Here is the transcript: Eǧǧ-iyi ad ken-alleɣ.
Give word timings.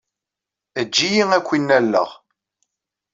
Eǧǧ-iyi 0.81 1.23
ad 1.37 1.43
ken-alleɣ. 1.47 2.09